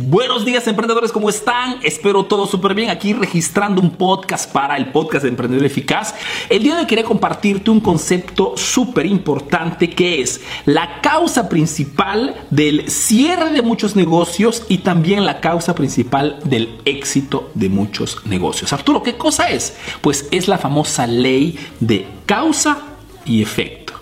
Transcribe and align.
Buenos 0.00 0.44
días 0.44 0.64
emprendedores, 0.68 1.10
¿cómo 1.10 1.28
están? 1.28 1.80
Espero 1.82 2.24
todo 2.24 2.46
súper 2.46 2.72
bien 2.72 2.88
aquí 2.88 3.14
registrando 3.14 3.80
un 3.80 3.90
podcast 3.90 4.48
para 4.52 4.76
el 4.76 4.92
podcast 4.92 5.24
de 5.24 5.30
Emprendedor 5.30 5.66
Eficaz. 5.66 6.14
El 6.48 6.62
día 6.62 6.76
de 6.76 6.82
hoy 6.82 6.86
quería 6.86 7.02
compartirte 7.02 7.68
un 7.72 7.80
concepto 7.80 8.56
súper 8.56 9.06
importante 9.06 9.90
que 9.90 10.20
es 10.20 10.40
la 10.66 11.00
causa 11.00 11.48
principal 11.48 12.36
del 12.48 12.88
cierre 12.88 13.50
de 13.50 13.60
muchos 13.60 13.96
negocios 13.96 14.62
y 14.68 14.78
también 14.78 15.26
la 15.26 15.40
causa 15.40 15.74
principal 15.74 16.38
del 16.44 16.78
éxito 16.84 17.50
de 17.54 17.68
muchos 17.68 18.24
negocios. 18.24 18.72
Arturo, 18.72 19.02
¿qué 19.02 19.16
cosa 19.16 19.50
es? 19.50 19.76
Pues 20.00 20.28
es 20.30 20.46
la 20.46 20.58
famosa 20.58 21.08
ley 21.08 21.58
de 21.80 22.06
causa 22.24 22.78
y 23.24 23.42
efecto. 23.42 23.94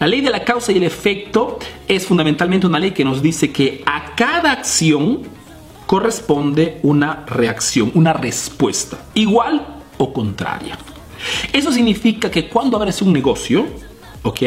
La 0.00 0.06
ley 0.06 0.22
de 0.22 0.30
la 0.30 0.42
causa 0.42 0.72
y 0.72 0.78
el 0.78 0.84
efecto 0.84 1.58
es 1.86 2.06
fundamentalmente 2.06 2.66
una 2.66 2.78
ley 2.78 2.92
que 2.92 3.04
nos 3.04 3.20
dice 3.20 3.52
que 3.52 3.82
a 3.84 4.14
cada 4.14 4.50
acción 4.52 5.33
corresponde 5.86 6.80
una 6.82 7.24
reacción, 7.26 7.90
una 7.94 8.12
respuesta, 8.12 8.98
igual 9.14 9.66
o 9.98 10.12
contraria. 10.12 10.78
Eso 11.52 11.72
significa 11.72 12.30
que 12.30 12.48
cuando 12.48 12.76
abres 12.76 13.00
un 13.02 13.12
negocio, 13.12 13.66
¿ok? 14.22 14.42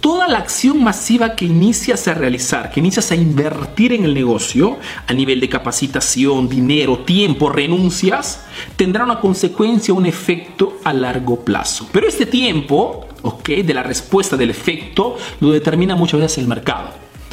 Toda 0.00 0.28
la 0.28 0.38
acción 0.38 0.84
masiva 0.84 1.34
que 1.34 1.46
inicias 1.46 2.06
a 2.06 2.14
realizar, 2.14 2.70
que 2.70 2.80
inicias 2.80 3.10
a 3.10 3.16
invertir 3.16 3.92
en 3.92 4.04
el 4.04 4.14
negocio, 4.14 4.78
a 5.06 5.12
nivel 5.12 5.40
de 5.40 5.48
capacitación, 5.48 6.48
dinero, 6.48 6.98
tiempo, 6.98 7.48
renuncias, 7.48 8.44
tendrá 8.76 9.04
una 9.04 9.20
consecuencia, 9.20 9.94
un 9.94 10.06
efecto 10.06 10.78
a 10.84 10.92
largo 10.92 11.40
plazo. 11.40 11.88
Pero 11.92 12.06
este 12.06 12.26
tiempo 12.26 13.06
de 13.46 13.74
la 13.74 13.82
respuesta 13.82 14.36
del 14.36 14.50
efecto 14.50 15.16
lo 15.40 15.50
determina 15.50 15.96
muchas 15.96 16.20
veces 16.20 16.38
el 16.38 16.46
mercado. 16.46 16.90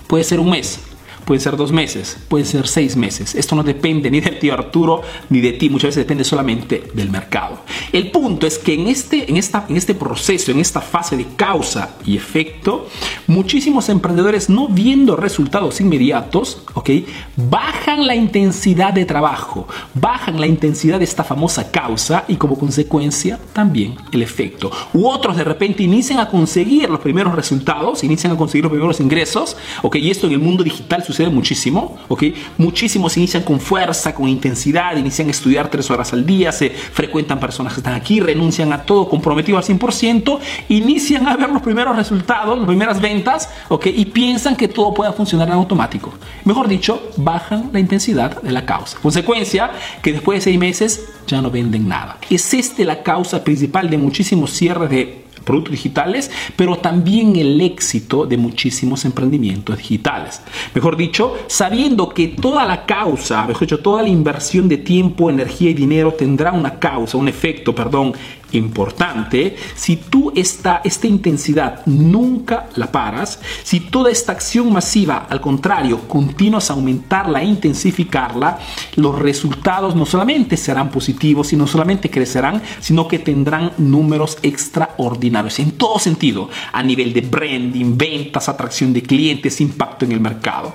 Puede 0.07 0.23
ser 0.23 0.39
un 0.39 0.49
mes, 0.49 0.79
pueden 1.25 1.41
ser 1.41 1.57
dos 1.57 1.71
meses, 1.71 2.17
pueden 2.27 2.45
ser 2.45 2.67
seis 2.67 2.95
meses. 2.95 3.35
Esto 3.35 3.55
no 3.55 3.63
depende 3.63 4.11
ni 4.11 4.19
del 4.19 4.39
tío 4.39 4.53
Arturo 4.53 5.01
ni 5.29 5.41
de 5.41 5.53
ti, 5.53 5.69
muchas 5.69 5.89
veces 5.89 6.03
depende 6.03 6.23
solamente 6.23 6.91
del 6.93 7.09
mercado. 7.09 7.61
El 7.91 8.11
punto 8.11 8.45
es 8.45 8.57
que 8.57 8.73
en 8.73 8.87
este, 8.87 9.29
en 9.29 9.37
esta, 9.37 9.65
en 9.69 9.77
este 9.77 9.95
proceso, 9.95 10.51
en 10.51 10.59
esta 10.59 10.81
fase 10.81 11.17
de 11.17 11.25
causa 11.35 11.95
y 12.05 12.15
efecto, 12.15 12.87
muchísimos 13.27 13.89
emprendedores 13.89 14.49
no 14.49 14.67
viendo 14.67 15.15
resultados 15.15 15.79
inmediatos, 15.81 16.63
¿ok? 16.73 16.89
Bajan 17.35 18.05
la 18.05 18.15
intensidad 18.15 18.93
de 18.93 19.05
trabajo, 19.05 19.67
bajan 19.93 20.39
la 20.39 20.47
intensidad 20.47 20.99
de 20.99 21.05
esta 21.05 21.23
famosa 21.23 21.71
causa 21.71 22.25
y 22.27 22.35
como 22.35 22.57
consecuencia 22.57 23.39
también 23.53 23.95
el 24.11 24.21
efecto. 24.21 24.71
U 24.93 25.07
otros 25.07 25.37
de 25.37 25.43
repente 25.43 25.83
inician 25.83 26.19
a 26.19 26.29
conseguir 26.29 26.89
los 26.89 26.99
primeros 26.99 27.35
resultados, 27.35 28.03
inician 28.03 28.33
a 28.33 28.37
conseguir 28.37 28.65
los 28.65 28.71
primeros 28.71 28.99
ingresos, 28.99 29.55
¿ok? 29.81 29.95
Y 29.95 30.11
esto 30.11 30.27
en 30.27 30.33
el 30.33 30.39
mundo 30.39 30.63
digital 30.63 31.03
sucede 31.03 31.12
muchísimo, 31.29 31.97
¿ok? 32.07 32.23
Muchísimos 32.57 33.17
inician 33.17 33.43
con 33.43 33.59
fuerza, 33.59 34.13
con 34.13 34.27
intensidad, 34.27 34.95
inician 34.97 35.27
a 35.27 35.31
estudiar 35.31 35.69
tres 35.69 35.89
horas 35.89 36.13
al 36.13 36.25
día, 36.25 36.51
se 36.51 36.69
frecuentan 36.69 37.39
personas 37.39 37.73
que 37.73 37.79
están 37.79 37.93
aquí, 37.93 38.19
renuncian 38.19 38.73
a 38.73 38.83
todo 38.83 39.09
comprometido 39.09 39.57
al 39.57 39.63
100%, 39.63 40.39
inician 40.69 41.27
a 41.27 41.37
ver 41.37 41.49
los 41.49 41.61
primeros 41.61 41.95
resultados, 41.95 42.57
las 42.57 42.67
primeras 42.67 43.01
ventas, 43.01 43.49
¿ok? 43.69 43.87
Y 43.87 44.05
piensan 44.05 44.55
que 44.55 44.67
todo 44.67 44.93
pueda 44.93 45.13
funcionar 45.13 45.47
en 45.47 45.53
automático. 45.55 46.13
Mejor 46.45 46.67
dicho, 46.67 47.11
bajan 47.17 47.69
la 47.71 47.79
intensidad 47.79 48.41
de 48.41 48.51
la 48.51 48.65
causa. 48.65 48.97
Consecuencia, 48.99 49.71
que 50.01 50.13
después 50.13 50.39
de 50.39 50.41
seis 50.41 50.59
meses 50.59 51.05
ya 51.27 51.41
no 51.41 51.49
venden 51.49 51.87
nada. 51.87 52.17
Es 52.29 52.53
este 52.53 52.85
la 52.85 53.03
causa 53.03 53.43
principal 53.43 53.89
de 53.89 53.97
muchísimos 53.97 54.51
cierres 54.51 54.89
de 54.89 55.22
productos 55.43 55.71
digitales, 55.71 56.31
pero 56.55 56.77
también 56.77 57.35
el 57.35 57.59
éxito 57.61 58.25
de 58.25 58.37
muchísimos 58.37 59.05
emprendimientos 59.05 59.77
digitales. 59.77 60.41
Mejor 60.73 60.97
dicho, 60.97 61.35
sabiendo 61.47 62.09
que 62.09 62.29
toda 62.29 62.65
la 62.65 62.85
causa, 62.85 63.45
mejor 63.45 63.61
dicho, 63.61 63.79
toda 63.79 64.01
la 64.01 64.09
inversión 64.09 64.67
de 64.67 64.77
tiempo, 64.77 65.29
energía 65.29 65.69
y 65.69 65.73
dinero 65.73 66.13
tendrá 66.13 66.51
una 66.51 66.79
causa, 66.79 67.17
un 67.17 67.27
efecto, 67.27 67.73
perdón, 67.73 68.13
importante, 68.53 69.55
si 69.75 69.97
tú 69.97 70.31
esta, 70.35 70.81
esta 70.83 71.07
intensidad 71.07 71.85
nunca 71.85 72.69
la 72.75 72.91
paras, 72.91 73.39
si 73.63 73.79
toda 73.79 74.11
esta 74.11 74.31
acción 74.31 74.71
masiva, 74.71 75.27
al 75.29 75.41
contrario, 75.41 76.07
continúas 76.07 76.69
a 76.69 76.73
aumentarla 76.73 77.41
e 77.41 77.45
intensificarla, 77.45 78.59
los 78.95 79.17
resultados 79.19 79.95
no 79.95 80.05
solamente 80.05 80.57
serán 80.57 80.89
positivos 80.89 81.51
y 81.53 81.55
no 81.55 81.67
solamente 81.67 82.09
crecerán, 82.09 82.61
sino 82.79 83.07
que 83.07 83.19
tendrán 83.19 83.71
números 83.77 84.37
extraordinarios 84.43 85.32
en 85.59 85.71
todo 85.71 85.99
sentido, 85.99 86.49
a 86.71 86.83
nivel 86.83 87.13
de 87.13 87.21
branding, 87.21 87.97
ventas, 87.97 88.49
atracción 88.49 88.93
de 88.93 89.01
clientes, 89.01 89.61
impacto 89.61 90.05
en 90.05 90.11
el 90.11 90.19
mercado. 90.19 90.73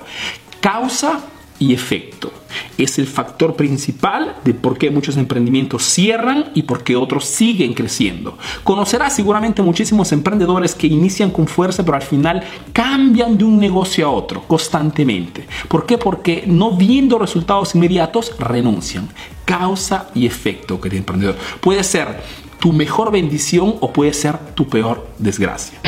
Causa 0.59 1.21
y 1.59 1.73
efecto. 1.73 2.31
Es 2.77 2.97
el 2.97 3.05
factor 3.05 3.55
principal 3.55 4.37
de 4.43 4.53
por 4.53 4.77
qué 4.77 4.89
muchos 4.89 5.17
emprendimientos 5.17 5.83
cierran 5.83 6.51
y 6.55 6.63
por 6.63 6.83
qué 6.83 6.95
otros 6.95 7.25
siguen 7.25 7.73
creciendo. 7.73 8.37
Conocerás 8.63 9.15
seguramente 9.15 9.61
muchísimos 9.61 10.11
emprendedores 10.11 10.73
que 10.73 10.87
inician 10.87 11.31
con 11.31 11.47
fuerza 11.47 11.83
pero 11.83 11.95
al 11.95 12.01
final 12.01 12.43
cambian 12.73 13.37
de 13.37 13.43
un 13.43 13.59
negocio 13.59 14.07
a 14.07 14.11
otro 14.11 14.43
constantemente. 14.47 15.45
¿Por 15.67 15.85
qué? 15.85 15.97
Porque 15.97 16.45
no 16.47 16.71
viendo 16.71 17.19
resultados 17.19 17.75
inmediatos 17.75 18.33
renuncian. 18.39 19.09
Causa 19.45 20.09
y 20.15 20.25
efecto, 20.25 20.79
querido 20.79 20.99
emprendedor. 20.99 21.35
Puede 21.59 21.83
ser 21.83 22.21
tu 22.59 22.73
mejor 22.73 23.11
bendición 23.11 23.75
o 23.79 23.91
puede 23.91 24.13
ser 24.13 24.37
tu 24.53 24.67
peor 24.67 25.07
desgracia. 25.17 25.79